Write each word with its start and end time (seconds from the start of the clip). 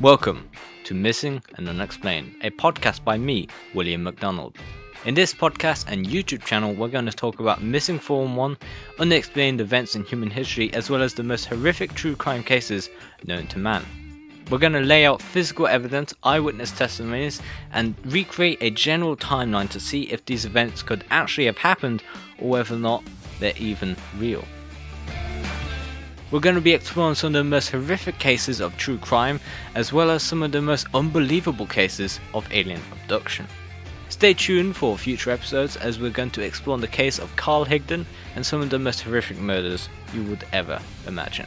Welcome 0.00 0.50
to 0.82 0.92
Missing 0.92 1.44
and 1.56 1.68
Unexplained, 1.68 2.34
a 2.40 2.50
podcast 2.50 3.04
by 3.04 3.16
me, 3.16 3.46
William 3.74 4.02
McDonald. 4.02 4.56
In 5.04 5.14
this 5.14 5.32
podcast 5.32 5.86
and 5.86 6.04
YouTube 6.04 6.44
channel, 6.44 6.74
we're 6.74 6.88
going 6.88 7.06
to 7.06 7.12
talk 7.12 7.38
about 7.38 7.62
missing 7.62 8.00
411, 8.00 8.58
unexplained 8.98 9.60
events 9.60 9.94
in 9.94 10.02
human 10.04 10.30
history, 10.30 10.74
as 10.74 10.90
well 10.90 11.00
as 11.00 11.14
the 11.14 11.22
most 11.22 11.44
horrific 11.44 11.94
true 11.94 12.16
crime 12.16 12.42
cases 12.42 12.90
known 13.24 13.46
to 13.46 13.60
man. 13.60 13.84
We're 14.50 14.58
going 14.58 14.72
to 14.72 14.80
lay 14.80 15.06
out 15.06 15.22
physical 15.22 15.68
evidence, 15.68 16.12
eyewitness 16.24 16.72
testimonies, 16.72 17.40
and 17.72 17.94
recreate 18.04 18.58
a 18.62 18.70
general 18.70 19.16
timeline 19.16 19.70
to 19.70 19.78
see 19.78 20.02
if 20.10 20.24
these 20.26 20.44
events 20.44 20.82
could 20.82 21.04
actually 21.12 21.46
have 21.46 21.58
happened 21.58 22.02
or 22.40 22.50
whether 22.50 22.74
or 22.74 22.78
not 22.78 23.04
they're 23.38 23.56
even 23.58 23.96
real. 24.18 24.44
We're 26.34 26.40
going 26.40 26.56
to 26.56 26.60
be 26.60 26.74
exploring 26.74 27.14
some 27.14 27.28
of 27.28 27.34
the 27.34 27.44
most 27.44 27.70
horrific 27.70 28.18
cases 28.18 28.58
of 28.58 28.76
true 28.76 28.98
crime, 28.98 29.38
as 29.76 29.92
well 29.92 30.10
as 30.10 30.24
some 30.24 30.42
of 30.42 30.50
the 30.50 30.60
most 30.60 30.88
unbelievable 30.92 31.64
cases 31.64 32.18
of 32.34 32.44
alien 32.50 32.82
abduction. 32.90 33.46
Stay 34.08 34.34
tuned 34.34 34.74
for 34.74 34.98
future 34.98 35.30
episodes 35.30 35.76
as 35.76 36.00
we're 36.00 36.10
going 36.10 36.32
to 36.32 36.42
explore 36.42 36.76
the 36.76 36.88
case 36.88 37.20
of 37.20 37.36
Carl 37.36 37.64
Higdon 37.64 38.04
and 38.34 38.44
some 38.44 38.60
of 38.60 38.70
the 38.70 38.80
most 38.80 39.02
horrific 39.02 39.38
murders 39.38 39.88
you 40.12 40.24
would 40.24 40.44
ever 40.52 40.82
imagine. 41.06 41.46